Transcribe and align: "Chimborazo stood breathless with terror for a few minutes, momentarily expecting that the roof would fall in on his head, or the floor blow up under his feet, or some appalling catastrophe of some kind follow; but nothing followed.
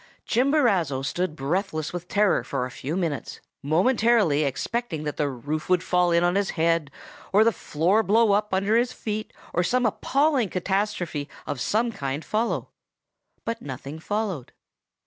"Chimborazo 0.25 1.03
stood 1.05 1.35
breathless 1.35 1.93
with 1.93 2.07
terror 2.07 2.43
for 2.43 2.65
a 2.65 2.71
few 2.71 2.97
minutes, 2.97 3.39
momentarily 3.61 4.43
expecting 4.43 5.03
that 5.03 5.17
the 5.17 5.29
roof 5.29 5.69
would 5.69 5.83
fall 5.83 6.09
in 6.11 6.23
on 6.23 6.33
his 6.33 6.49
head, 6.57 6.89
or 7.31 7.43
the 7.43 7.51
floor 7.51 8.01
blow 8.01 8.31
up 8.31 8.51
under 8.51 8.75
his 8.75 8.93
feet, 8.93 9.31
or 9.53 9.61
some 9.61 9.85
appalling 9.85 10.49
catastrophe 10.49 11.29
of 11.45 11.61
some 11.61 11.91
kind 11.91 12.25
follow; 12.25 12.69
but 13.45 13.61
nothing 13.61 13.99
followed. 13.99 14.53